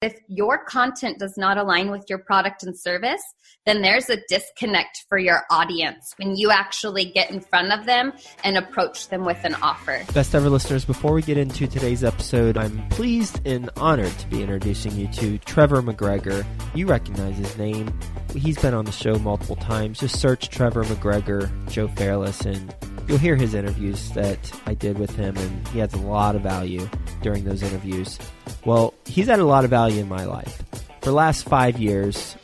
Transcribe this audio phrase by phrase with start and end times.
[0.00, 3.20] If your content does not align with your product and service,
[3.66, 8.12] then there's a disconnect for your audience when you actually get in front of them
[8.44, 10.04] and approach them with an offer.
[10.14, 14.40] Best ever listeners, before we get into today's episode, I'm pleased and honored to be
[14.40, 16.46] introducing you to Trevor McGregor.
[16.76, 17.92] You recognize his name.
[18.36, 19.98] He's been on the show multiple times.
[19.98, 22.72] Just search Trevor McGregor, Joe Fairless, and
[23.08, 26.42] you'll hear his interviews that I did with him, and he adds a lot of
[26.42, 26.88] value
[27.22, 28.18] during those interviews.
[28.64, 30.62] Well, he's had a lot of value in my life.
[31.00, 32.36] For the last five years,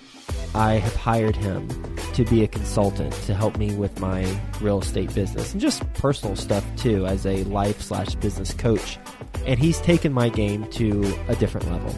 [0.55, 1.69] I have hired him
[2.15, 4.25] to be a consultant to help me with my
[4.61, 8.99] real estate business and just personal stuff too as a life slash business coach.
[9.47, 11.93] And he's taken my game to a different level.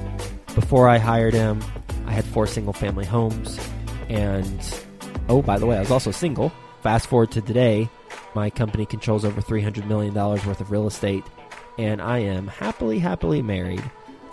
[0.54, 1.62] Before I hired him,
[2.06, 3.60] I had four single family homes.
[4.08, 4.58] And
[5.28, 6.50] oh, by the way, I was also single.
[6.82, 7.90] Fast forward to today,
[8.36, 11.24] my company controls over $300 million worth of real estate.
[11.76, 13.82] And I am happily, happily married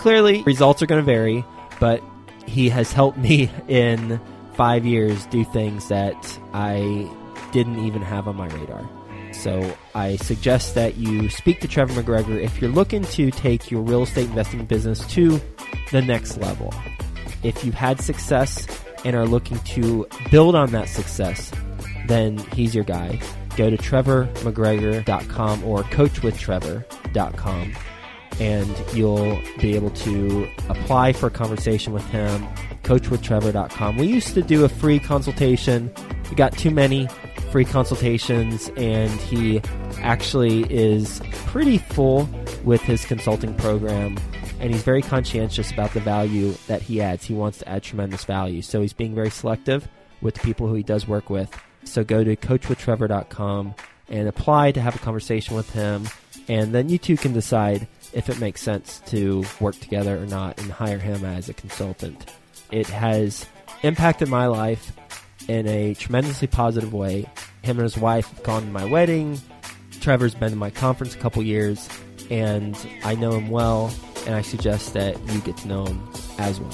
[0.04, 1.46] Clearly, results are going to vary,
[1.80, 2.04] but
[2.46, 4.20] he has helped me in
[4.54, 7.10] five years do things that I
[7.54, 8.86] didn't even have on my radar.
[9.32, 13.82] So I suggest that you speak to Trevor McGregor if you're looking to take your
[13.82, 15.40] real estate investing business to
[15.92, 16.74] the next level.
[17.42, 18.68] If you've had success
[19.06, 21.52] and are looking to build on that success,
[22.08, 23.22] then he's your guy.
[23.56, 27.74] Go to trevormcgregor.com or coachwithtrevor.com
[28.40, 32.48] and you'll be able to apply for a conversation with him.
[32.84, 33.98] CoachWithTrevor.com.
[33.98, 35.94] We used to do a free consultation.
[36.30, 37.08] We got too many
[37.52, 39.62] free consultations, and he
[40.00, 42.28] actually is pretty full
[42.64, 44.18] with his consulting program.
[44.60, 47.26] And he's very conscientious about the value that he adds.
[47.26, 48.62] He wants to add tremendous value.
[48.62, 49.88] So he's being very selective
[50.22, 51.50] with the people who he does work with.
[51.86, 53.76] So go to CoachWithTrevor.com
[54.10, 56.08] and apply to have a conversation with him.
[56.48, 60.60] And then you two can decide if it makes sense to work together or not
[60.62, 62.32] and hire him as a consultant.
[62.72, 63.46] It has
[63.82, 64.94] impacted my life
[65.48, 67.26] in a tremendously positive way.
[67.62, 69.40] Him and his wife have gone to my wedding.
[70.00, 71.88] Trevor's been to my conference a couple years,
[72.30, 73.94] and I know him well,
[74.26, 76.72] and I suggest that you get to know him as well.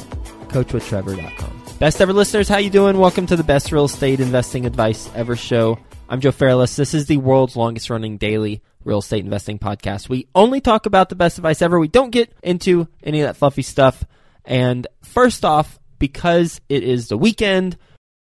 [0.50, 1.59] CoachWithTrevor.com.
[1.80, 2.98] Best ever listeners, how you doing?
[2.98, 5.80] Welcome to the best real estate investing advice ever show.
[6.10, 6.76] I'm Joe Fairless.
[6.76, 10.10] This is the world's longest running daily real estate investing podcast.
[10.10, 11.80] We only talk about the best advice ever.
[11.80, 14.04] We don't get into any of that fluffy stuff.
[14.44, 17.78] And first off, because it is the weekend,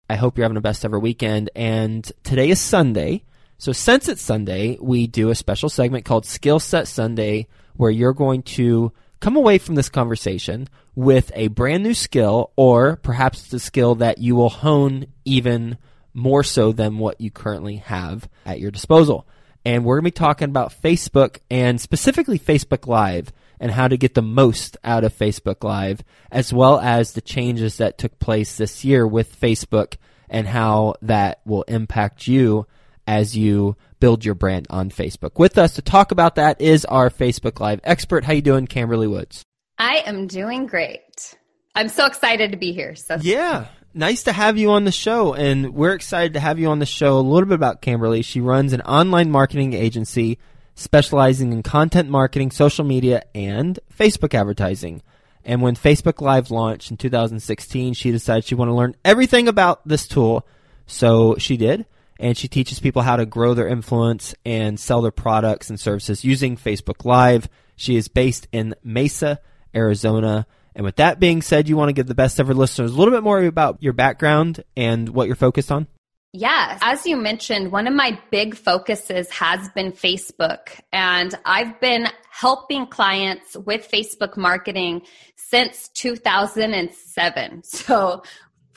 [0.09, 1.50] I hope you're having a best ever weekend.
[1.56, 3.24] And today is Sunday.
[3.59, 7.47] So since it's Sunday, we do a special segment called Skill Set Sunday
[7.78, 12.97] where you're going to come away from this conversation with a brand new skill or
[12.97, 15.78] perhaps the skill that you will hone even
[16.13, 19.28] more so than what you currently have at your disposal.
[19.63, 23.97] And we're going to be talking about Facebook and specifically Facebook Live and how to
[23.97, 28.57] get the most out of Facebook Live, as well as the changes that took place
[28.57, 29.95] this year with Facebook
[30.29, 32.66] and how that will impact you
[33.05, 35.40] as you build your brand on Facebook.
[35.40, 38.24] With us to talk about that is our Facebook Live expert.
[38.24, 39.44] How you doing, Camberly Woods?
[39.78, 41.35] I am doing great.
[41.75, 42.96] I'm so excited to be here.
[42.96, 46.69] So yeah, nice to have you on the show, and we're excited to have you
[46.69, 47.19] on the show.
[47.19, 48.24] A little bit about Camberly.
[48.24, 50.40] She runs an online marketing agency
[50.74, 55.02] specializing in content marketing, social media, and Facebook advertising.
[55.44, 59.88] And when Facebook Live launched in 2016, she decided she wanted to learn everything about
[59.88, 60.46] this tool.
[60.85, 61.85] So she did.
[62.19, 66.23] And she teaches people how to grow their influence and sell their products and services
[66.23, 67.47] using Facebook Live.
[67.75, 69.39] She is based in Mesa,
[69.75, 70.47] Arizona.
[70.75, 73.13] And with that being said, you want to give the best ever listeners a little
[73.13, 75.88] bit more about your background and what you're focused on?
[76.33, 80.79] Yeah, as you mentioned, one of my big focuses has been Facebook.
[80.91, 85.01] And I've been helping clients with Facebook marketing
[85.35, 87.63] since 2007.
[87.88, 88.22] So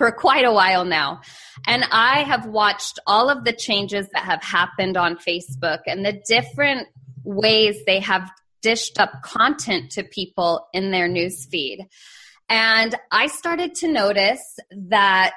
[0.01, 1.21] for quite a while now.
[1.67, 6.19] And I have watched all of the changes that have happened on Facebook and the
[6.27, 6.89] different
[7.23, 8.31] ways they have
[8.63, 11.87] dished up content to people in their news feed.
[12.49, 14.43] And I started to notice
[14.89, 15.35] that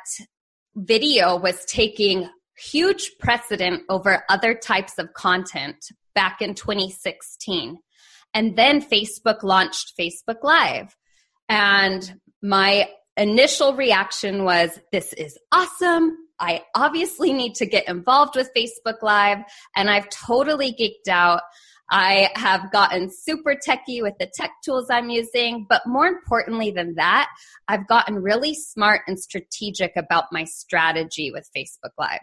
[0.77, 5.75] video was taking huge precedent over other types of content
[6.15, 7.79] back in 2016.
[8.33, 10.95] And then Facebook launched Facebook Live.
[11.49, 12.87] And my
[13.17, 16.17] initial reaction was, this is awesome.
[16.39, 19.39] I obviously need to get involved with Facebook Live.
[19.75, 21.41] And I've totally geeked out.
[21.89, 26.95] I have gotten super techy with the tech tools I'm using, but more importantly than
[26.95, 27.29] that,
[27.67, 32.21] I've gotten really smart and strategic about my strategy with Facebook Live.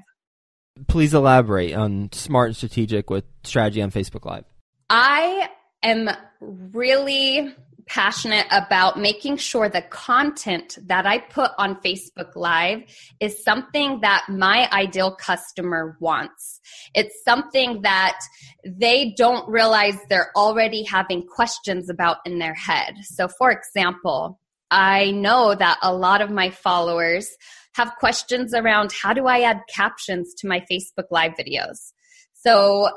[0.89, 4.45] Please elaborate on smart and strategic with strategy on Facebook Live.
[4.89, 5.49] I
[5.83, 6.11] am
[6.41, 7.55] really
[7.91, 12.83] passionate about making sure the content that I put on Facebook Live
[13.19, 16.61] is something that my ideal customer wants.
[16.95, 18.17] It's something that
[18.65, 22.95] they don't realize they're already having questions about in their head.
[23.03, 24.39] So, for example,
[24.71, 27.29] I know that a lot of my followers
[27.75, 31.93] have questions around how do I add captions to my Facebook Live videos.
[32.35, 32.89] So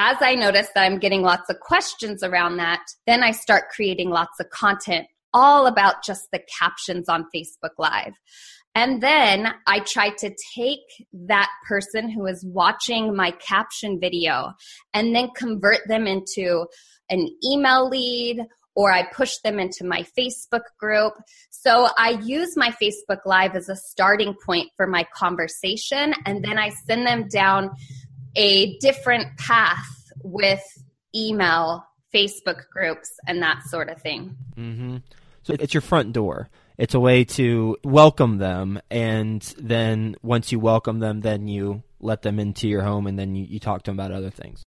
[0.00, 4.08] as I notice that I'm getting lots of questions around that, then I start creating
[4.08, 8.14] lots of content all about just the captions on Facebook Live.
[8.74, 14.54] And then I try to take that person who is watching my caption video
[14.94, 16.64] and then convert them into
[17.10, 21.12] an email lead or I push them into my Facebook group.
[21.50, 26.58] So I use my Facebook Live as a starting point for my conversation, and then
[26.58, 27.72] I send them down
[28.36, 29.86] a different path
[30.22, 30.62] with
[31.14, 31.84] email,
[32.14, 34.36] Facebook groups, and that sort of thing.
[34.56, 34.96] Mm-hmm.
[35.42, 36.48] So it's your front door.
[36.78, 42.22] It's a way to welcome them, and then once you welcome them, then you let
[42.22, 44.62] them into your home, and then you, you talk to them about other things.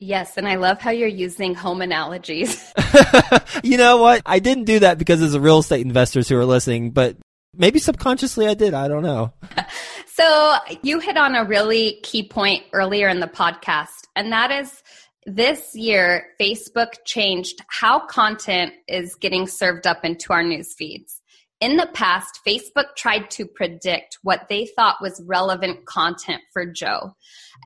[0.00, 2.72] Yes, and I love how you're using home analogies.
[3.62, 4.22] you know what?
[4.24, 7.16] I didn't do that because the real estate investors who are listening, but
[7.54, 8.74] maybe subconsciously I did.
[8.74, 9.32] I don't know.
[10.18, 14.82] so, you hit on a really key point earlier in the podcast, and that is
[15.26, 21.20] this year, Facebook changed how content is getting served up into our news feeds.
[21.60, 27.14] In the past, Facebook tried to predict what they thought was relevant content for Joe.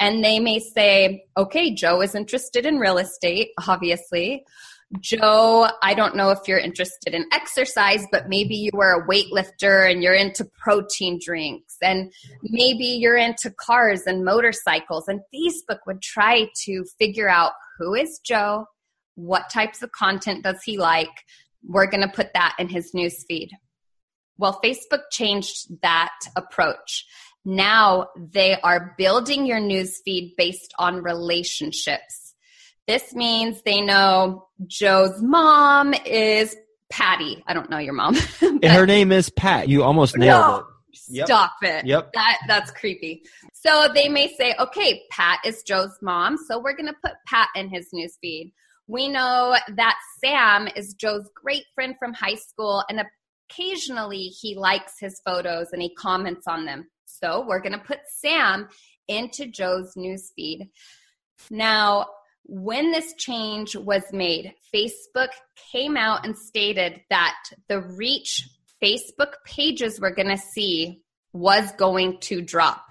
[0.01, 4.45] And they may say, okay, Joe is interested in real estate, obviously.
[5.01, 9.91] Joe, I don't know if you're interested in exercise, but maybe you are a weightlifter
[9.91, 12.13] and you're into protein drinks, and
[12.43, 15.09] maybe you're into cars and motorcycles.
[15.09, 18.67] And Facebook would try to figure out who is Joe,
[19.15, 21.11] what types of content does he like.
[21.65, 23.51] We're going to put that in his news feed.
[24.37, 27.07] Well, Facebook changed that approach.
[27.45, 32.22] Now they are building your newsfeed based on relationships.
[32.87, 36.57] This means they know Joe's mom is
[36.91, 37.43] Patty.
[37.47, 38.15] I don't know your mom.
[38.63, 39.69] her name is Pat.
[39.69, 40.65] You almost nailed no, it.
[41.09, 41.27] Yep.
[41.27, 41.87] Stop it.
[41.87, 42.13] Yep.
[42.13, 43.23] That that's creepy.
[43.55, 47.69] So they may say, okay, Pat is Joe's mom, so we're gonna put Pat in
[47.69, 48.53] his newsfeed.
[48.89, 53.01] We know that Sam is Joe's great friend from high school, and
[53.53, 56.89] occasionally he likes his photos and he comments on them.
[57.07, 58.69] So we're going to put Sam
[59.09, 60.69] into Joe's newsfeed.
[61.51, 62.07] Now,
[62.45, 65.29] when this change was made, Facebook
[65.73, 67.37] came out and stated that
[67.69, 68.49] the reach
[68.83, 71.03] Facebook pages were going to see
[71.33, 72.85] was going to drop.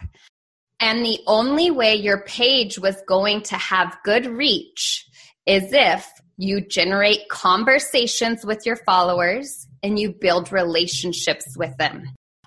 [0.79, 5.05] And the only way your page was going to have good reach
[5.45, 6.07] is if
[6.37, 12.05] you generate conversations with your followers and you build relationships with them.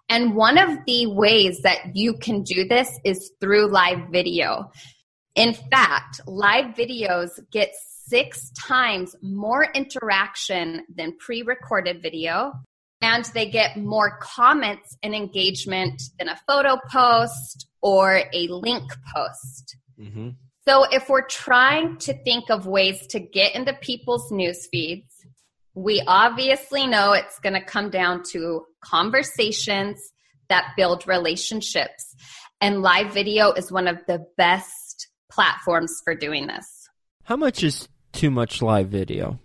[0.09, 4.71] And one of the ways that you can do this is through live video.
[5.35, 7.75] In fact, live videos get
[8.07, 12.53] six times more interaction than pre recorded video,
[13.01, 19.77] and they get more comments and engagement than a photo post or a link post.
[19.99, 20.31] Mm-hmm.
[20.67, 25.13] So, if we're trying to think of ways to get into people's news feeds,
[25.75, 29.99] we obviously know it's going to come down to conversations
[30.49, 32.15] that build relationships.
[32.61, 34.84] And live video is one of the best
[35.35, 36.89] platforms for doing this.
[37.25, 39.39] How much is too much live video?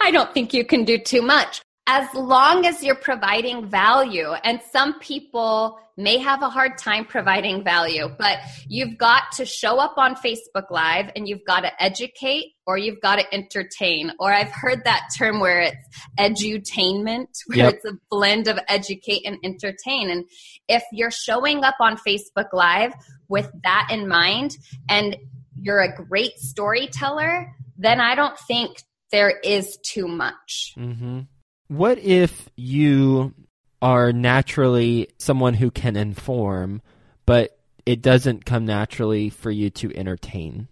[0.00, 4.32] I don't think you can do too much as long as you're providing value.
[4.44, 8.38] And some people may have a hard time providing value, but
[8.68, 13.00] you've got to show up on Facebook Live and you've got to educate or you've
[13.00, 14.12] got to entertain.
[14.18, 15.88] Or I've heard that term where it's
[16.18, 17.74] edutainment, where yep.
[17.74, 20.10] it's a blend of educate and entertain.
[20.10, 20.24] And
[20.68, 22.92] if you're showing up on Facebook Live
[23.28, 24.56] with that in mind
[24.88, 25.16] and
[25.66, 28.80] you're a great storyteller, then I don't think
[29.10, 30.74] there is too much.
[30.78, 31.22] Mm-hmm.
[31.68, 33.34] What if you
[33.82, 36.82] are naturally someone who can inform,
[37.26, 40.68] but it doesn't come naturally for you to entertain?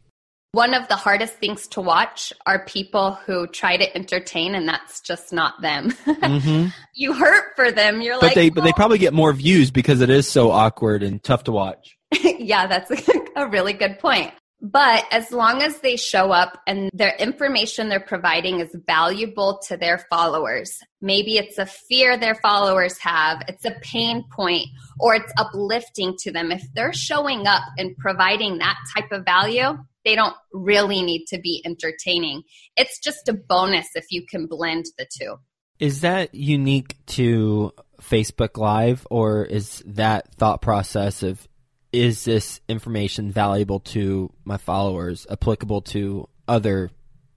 [0.53, 5.01] One of the hardest things to watch are people who try to entertain, and that's
[5.01, 5.93] just not them.
[6.25, 6.69] Mm-hmm.
[6.95, 8.01] you hurt for them.
[8.01, 8.55] You're but like, they, oh.
[8.55, 11.97] but they probably get more views because it is so awkward and tough to watch.
[12.39, 12.91] yeah, that's
[13.37, 14.33] a really good point.
[14.65, 19.77] But as long as they show up and their information they're providing is valuable to
[19.77, 24.69] their followers, maybe it's a fear their followers have, it's a pain point,
[24.99, 26.51] or it's uplifting to them.
[26.51, 31.39] If they're showing up and providing that type of value, they don't really need to
[31.39, 32.43] be entertaining.
[32.75, 35.37] It's just a bonus if you can blend the two.
[35.79, 41.47] Is that unique to Facebook Live, or is that thought process of
[41.95, 46.91] is this information valuable to my followers applicable to other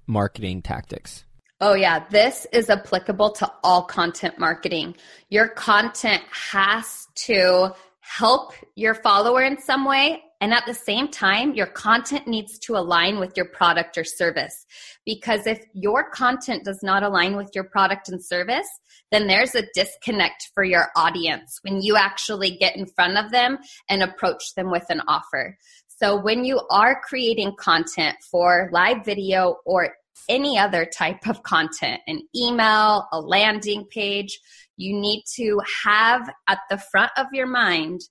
[0.08, 1.24] marketing tactics?
[1.62, 2.06] Oh, yeah.
[2.10, 4.96] This is applicable to all content marketing.
[5.30, 10.24] Your content has to help your follower in some way.
[10.40, 14.66] And at the same time, your content needs to align with your product or service.
[15.06, 18.68] Because if your content does not align with your product and service,
[19.12, 23.58] then there's a disconnect for your audience when you actually get in front of them
[23.90, 25.58] and approach them with an offer.
[25.88, 29.96] So when you are creating content for live video or
[30.30, 34.40] any other type of content, an email, a landing page,
[34.76, 38.02] you need to have at the front of your mind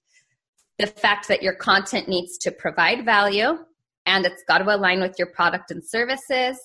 [0.78, 3.59] the fact that your content needs to provide value
[4.04, 6.59] and it's got to align with your product and services.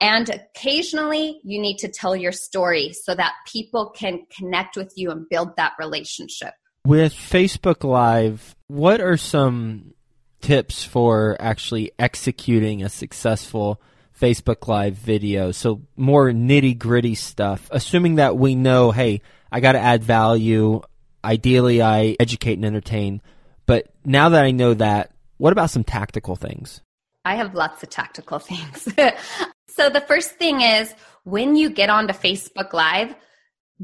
[0.00, 5.10] And occasionally, you need to tell your story so that people can connect with you
[5.10, 6.52] and build that relationship.
[6.84, 9.94] With Facebook Live, what are some
[10.40, 13.80] tips for actually executing a successful
[14.18, 15.50] Facebook Live video.
[15.50, 17.68] So more nitty gritty stuff.
[17.70, 19.20] Assuming that we know, hey,
[19.50, 20.82] I got to add value.
[21.24, 23.20] Ideally, I educate and entertain.
[23.66, 26.80] But now that I know that, what about some tactical things?
[27.24, 28.88] I have lots of tactical things.
[29.68, 30.94] so the first thing is
[31.24, 33.14] when you get onto Facebook Live,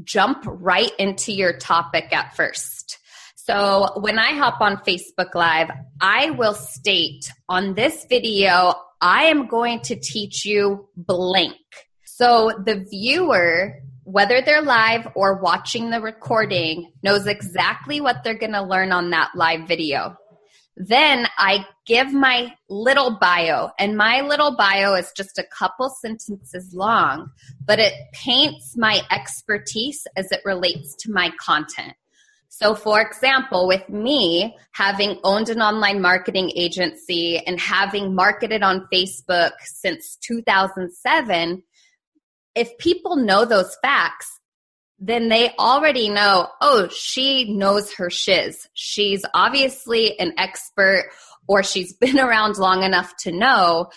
[0.03, 2.99] jump right into your topic at first.
[3.35, 9.47] So when I hop on Facebook Live, I will state on this video, I am
[9.47, 11.57] going to teach you blank.
[12.05, 18.53] So the viewer, whether they're live or watching the recording, knows exactly what they're going
[18.53, 20.17] to learn on that live video.
[20.75, 26.73] Then I give my little bio, and my little bio is just a couple sentences
[26.73, 27.29] long,
[27.63, 31.93] but it paints my expertise as it relates to my content.
[32.49, 38.87] So, for example, with me having owned an online marketing agency and having marketed on
[38.93, 41.63] Facebook since 2007,
[42.55, 44.39] if people know those facts,
[44.99, 48.67] then they already know, oh, she knows her shiz.
[48.73, 51.09] She's obviously an expert
[51.47, 53.89] or she's been around long enough to know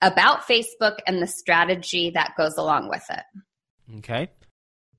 [0.00, 3.22] about Facebook and the strategy that goes along with it.
[3.98, 4.30] Okay.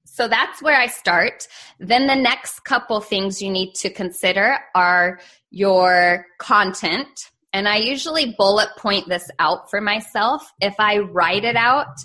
[0.05, 1.47] So that's where I start.
[1.79, 5.19] Then the next couple things you need to consider are
[5.49, 7.31] your content.
[7.51, 10.49] And I usually bullet point this out for myself.
[10.61, 11.97] If I write it out,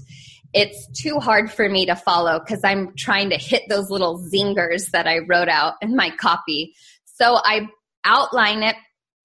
[0.55, 4.91] it's too hard for me to follow because I'm trying to hit those little zingers
[4.93, 6.75] that I wrote out in my copy.
[7.05, 7.69] So I
[8.05, 8.77] outline it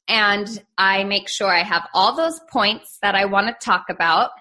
[0.07, 4.31] and I make sure I have all those points that I want to talk about.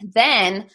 [0.00, 0.68] Then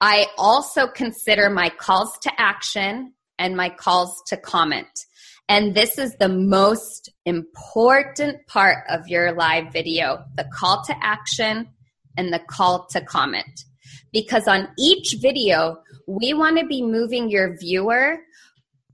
[0.00, 5.06] I also consider my calls to action and my calls to comment.
[5.48, 11.68] And this is the most important part of your live video the call to action
[12.16, 13.64] and the call to comment.
[14.12, 18.18] Because on each video, we want to be moving your viewer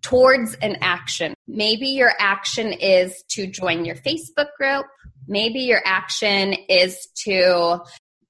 [0.02, 1.34] towards an action.
[1.46, 4.86] Maybe your action is to join your Facebook group.
[5.26, 7.80] Maybe your action is to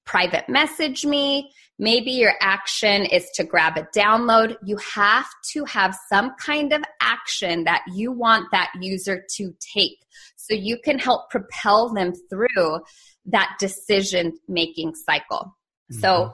[0.04, 1.52] private message me.
[1.78, 4.56] Maybe your action is to grab a download.
[4.64, 9.98] You have to have some kind of action that you want that user to take
[10.36, 12.80] so you can help propel them through
[13.26, 15.54] that decision making cycle.
[15.92, 16.00] Mm-hmm.
[16.00, 16.32] So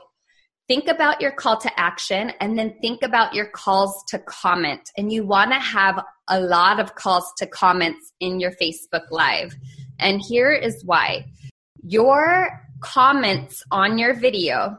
[0.68, 4.90] think about your call to action and then think about your calls to comment.
[4.96, 9.54] And you want to have a lot of calls to comments in your Facebook Live.
[9.98, 11.26] And here is why
[11.82, 12.48] your
[12.80, 14.78] comments on your video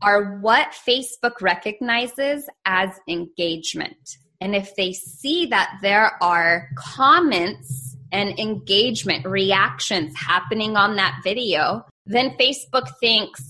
[0.00, 4.16] are what Facebook recognizes as engagement.
[4.40, 11.84] And if they see that there are comments and engagement reactions happening on that video,
[12.06, 13.42] then Facebook thinks,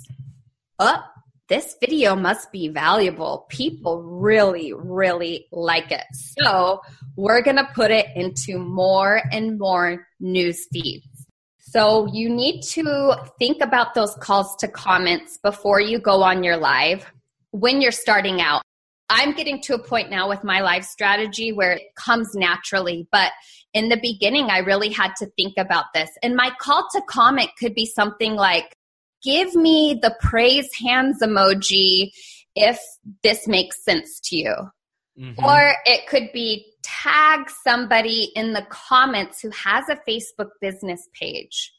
[0.79, 1.03] oh,
[1.49, 3.47] this video must be valuable.
[3.49, 6.05] People really, really like it.
[6.12, 6.83] So
[7.17, 11.07] we're going to put it into more and more news feeds.
[11.59, 16.57] So you need to think about those calls to comments before you go on your
[16.57, 17.11] live
[17.50, 18.62] when you're starting out.
[19.11, 23.33] I'm getting to a point now with my live strategy where it comes naturally, but
[23.73, 26.11] in the beginning, I really had to think about this.
[26.23, 28.75] And my call to comment could be something like,
[29.23, 32.11] give me the praise hands emoji
[32.55, 32.81] if
[33.23, 34.55] this makes sense to you.
[35.19, 35.45] Mm-hmm.
[35.45, 41.73] Or it could be tag somebody in the comments who has a Facebook business page.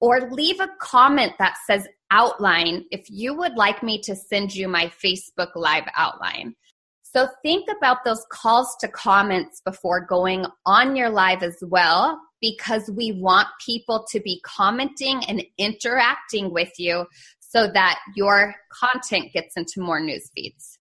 [0.00, 4.68] Or leave a comment that says outline if you would like me to send you
[4.68, 6.54] my Facebook Live outline.
[7.02, 12.90] So think about those calls to comments before going on your live as well, because
[12.90, 17.06] we want people to be commenting and interacting with you
[17.40, 20.78] so that your content gets into more news feeds.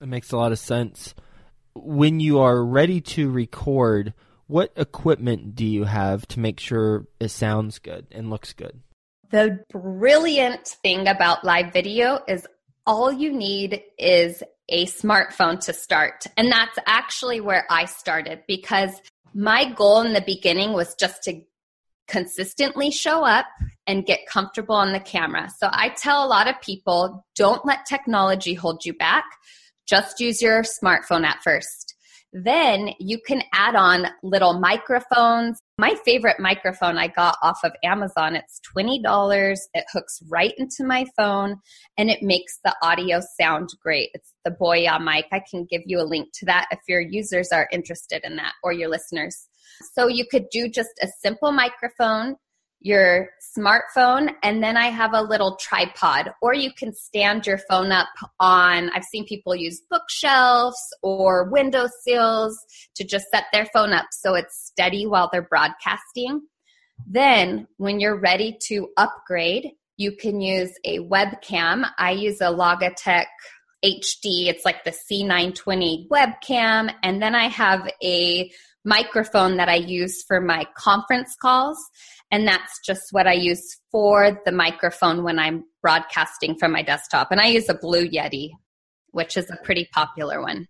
[0.00, 1.14] That makes a lot of sense.
[1.74, 4.14] When you are ready to record,
[4.46, 8.80] what equipment do you have to make sure it sounds good and looks good?
[9.30, 12.46] The brilliant thing about live video is
[12.86, 16.26] all you need is a smartphone to start.
[16.36, 18.90] And that's actually where I started because
[19.34, 21.40] my goal in the beginning was just to
[22.08, 23.46] consistently show up
[23.86, 25.50] and get comfortable on the camera.
[25.58, 29.24] So I tell a lot of people don't let technology hold you back.
[29.86, 31.87] Just use your smartphone at first.
[32.32, 35.60] Then you can add on little microphones.
[35.78, 39.56] My favorite microphone I got off of Amazon, it's $20.
[39.72, 41.56] It hooks right into my phone
[41.96, 44.10] and it makes the audio sound great.
[44.12, 45.26] It's the Boya mic.
[45.32, 48.52] I can give you a link to that if your users are interested in that
[48.62, 49.48] or your listeners.
[49.94, 52.36] So you could do just a simple microphone
[52.80, 57.90] your smartphone and then I have a little tripod or you can stand your phone
[57.90, 58.08] up
[58.38, 62.56] on I've seen people use bookshelves or window sills
[62.94, 66.42] to just set their phone up so it's steady while they're broadcasting.
[67.06, 71.88] Then when you're ready to upgrade, you can use a webcam.
[71.98, 73.26] I use a Logitech
[73.84, 74.46] HD.
[74.46, 78.50] It's like the C920 webcam and then I have a
[78.88, 81.78] microphone that I use for my conference calls
[82.30, 87.30] and that's just what I use for the microphone when I'm broadcasting from my desktop.
[87.30, 88.50] And I use a Blue Yeti,
[89.10, 90.66] which is a pretty popular one.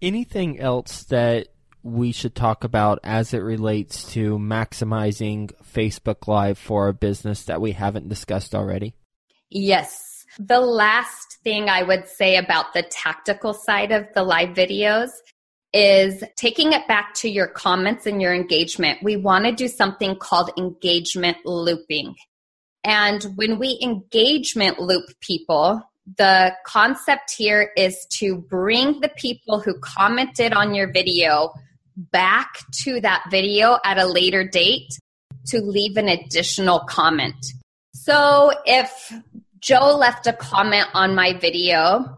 [0.00, 1.48] Anything else that
[1.82, 7.60] we should talk about as it relates to maximizing Facebook Live for our business that
[7.60, 8.94] we haven't discussed already?
[9.50, 10.24] Yes.
[10.38, 15.10] The last thing I would say about the tactical side of the live videos
[15.72, 19.02] is taking it back to your comments and your engagement.
[19.02, 22.14] We want to do something called engagement looping.
[22.84, 25.82] And when we engagement loop people,
[26.16, 31.52] the concept here is to bring the people who commented on your video
[31.96, 34.90] back to that video at a later date
[35.48, 37.44] to leave an additional comment.
[37.92, 39.12] So if
[39.60, 42.16] Joe left a comment on my video,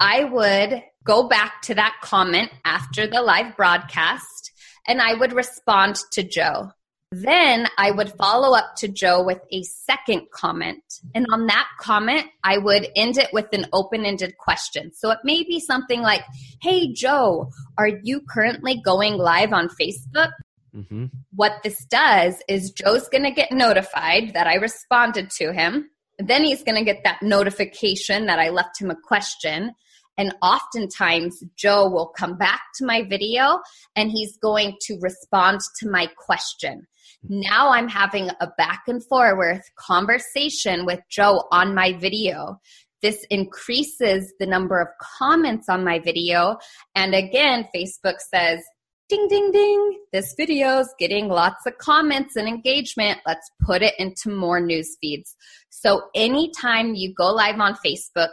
[0.00, 4.52] I would go back to that comment after the live broadcast
[4.86, 6.70] and I would respond to Joe.
[7.12, 10.82] Then I would follow up to Joe with a second comment.
[11.12, 14.92] And on that comment, I would end it with an open ended question.
[14.94, 16.22] So it may be something like,
[16.62, 20.30] Hey, Joe, are you currently going live on Facebook?
[20.74, 21.06] Mm-hmm.
[21.34, 25.90] What this does is Joe's going to get notified that I responded to him.
[26.20, 29.72] Then he's going to get that notification that I left him a question.
[30.20, 33.60] And oftentimes, Joe will come back to my video
[33.96, 36.86] and he's going to respond to my question.
[37.22, 42.60] Now I'm having a back and forth conversation with Joe on my video.
[43.00, 46.58] This increases the number of comments on my video.
[46.94, 48.60] And again, Facebook says,
[49.08, 53.20] ding, ding, ding, this video is getting lots of comments and engagement.
[53.26, 55.34] Let's put it into more news feeds.
[55.70, 58.28] So anytime you go live on Facebook,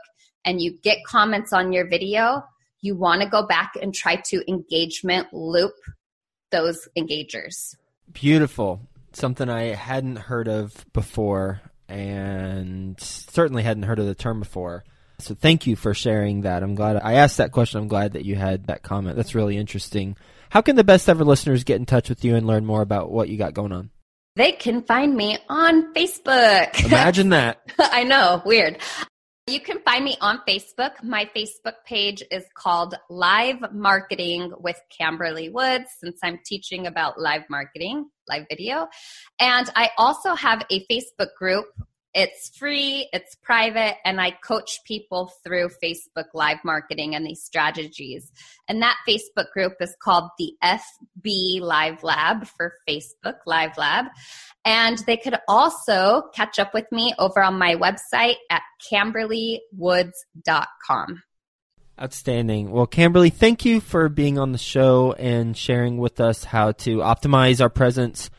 [0.48, 2.42] and you get comments on your video,
[2.80, 5.74] you want to go back and try to engagement loop
[6.52, 7.76] those engagers.
[8.14, 8.80] Beautiful.
[9.12, 14.86] Something I hadn't heard of before and certainly hadn't heard of the term before.
[15.20, 16.64] So thank you for sharing that.
[16.64, 17.82] I'm glad I asked that question.
[17.82, 19.18] I'm glad that you had that comment.
[19.18, 20.16] That's really interesting.
[20.50, 23.12] How can the best ever listeners get in touch with you and learn more about
[23.12, 23.90] what you got going on?
[24.38, 26.86] They can find me on Facebook.
[26.86, 27.60] Imagine that.
[27.80, 28.78] I know, weird.
[29.50, 31.02] You can find me on Facebook.
[31.02, 37.44] My Facebook page is called Live Marketing with Camberly Woods, since I'm teaching about live
[37.50, 38.90] marketing, live video.
[39.40, 41.68] And I also have a Facebook group
[42.17, 48.32] it's free, it's private, and I coach people through Facebook Live marketing and these strategies.
[48.67, 54.08] And that Facebook group is called the FB Live Lab for Facebook Live Lab.
[54.65, 61.21] And they could also catch up with me over on my website at camberlywoods.com.
[62.01, 62.71] Outstanding.
[62.71, 66.97] Well, Camberly, thank you for being on the show and sharing with us how to
[66.97, 68.32] optimize our presence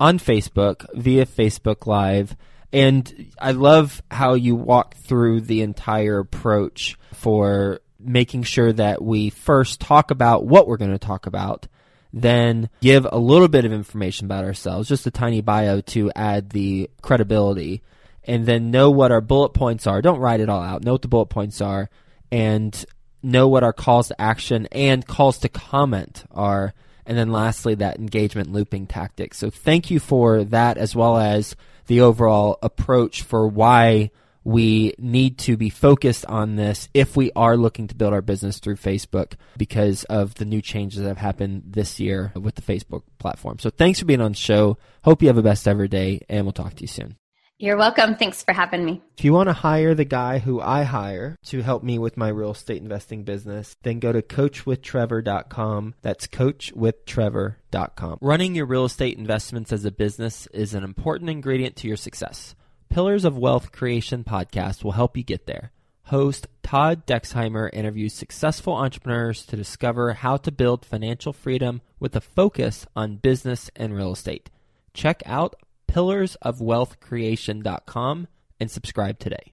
[0.00, 2.34] on Facebook via Facebook Live.
[2.72, 9.30] And I love how you walk through the entire approach for making sure that we
[9.30, 11.66] first talk about what we're going to talk about,
[12.12, 16.50] then give a little bit of information about ourselves, just a tiny bio to add
[16.50, 17.82] the credibility,
[18.24, 20.02] and then know what our bullet points are.
[20.02, 20.84] Don't write it all out.
[20.84, 21.90] Know what the bullet points are,
[22.30, 22.84] and
[23.22, 26.74] know what our calls to action and calls to comment are.
[27.04, 29.32] And then lastly, that engagement looping tactic.
[29.32, 31.56] So thank you for that as well as
[31.88, 34.10] the overall approach for why
[34.44, 38.58] we need to be focused on this if we are looking to build our business
[38.58, 43.02] through Facebook because of the new changes that have happened this year with the Facebook
[43.18, 43.58] platform.
[43.58, 44.78] So thanks for being on the show.
[45.02, 47.16] Hope you have a best ever day, and we'll talk to you soon.
[47.60, 48.14] You're welcome.
[48.14, 49.02] Thanks for having me.
[49.16, 52.28] If you want to hire the guy who I hire to help me with my
[52.28, 55.94] real estate investing business, then go to coachwithtrevor.com.
[56.00, 58.18] That's coachwithtrevor.com.
[58.20, 62.54] Running your real estate investments as a business is an important ingredient to your success.
[62.90, 65.72] Pillars of Wealth Creation podcast will help you get there.
[66.04, 72.20] Host Todd Dexheimer interviews successful entrepreneurs to discover how to build financial freedom with a
[72.20, 74.48] focus on business and real estate.
[74.94, 75.56] Check out
[75.88, 78.28] pillarsofwealthcreation.com
[78.60, 79.46] and subscribe today.